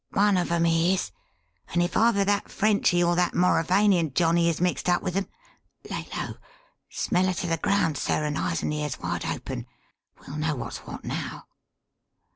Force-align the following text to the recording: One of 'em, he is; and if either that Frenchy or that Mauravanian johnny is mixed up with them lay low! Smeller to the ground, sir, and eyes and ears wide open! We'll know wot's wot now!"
One 0.13 0.35
of 0.35 0.51
'em, 0.51 0.63
he 0.63 0.95
is; 0.95 1.11
and 1.69 1.83
if 1.83 1.95
either 1.95 2.25
that 2.25 2.49
Frenchy 2.49 3.03
or 3.03 3.15
that 3.15 3.35
Mauravanian 3.35 4.15
johnny 4.15 4.49
is 4.49 4.59
mixed 4.59 4.89
up 4.89 5.03
with 5.03 5.13
them 5.13 5.27
lay 5.91 6.07
low! 6.17 6.37
Smeller 6.89 7.33
to 7.33 7.45
the 7.45 7.57
ground, 7.57 7.99
sir, 7.99 8.23
and 8.25 8.35
eyes 8.35 8.63
and 8.63 8.73
ears 8.73 8.99
wide 8.99 9.27
open! 9.27 9.67
We'll 10.17 10.37
know 10.37 10.55
wot's 10.55 10.87
wot 10.87 11.05
now!" 11.05 11.45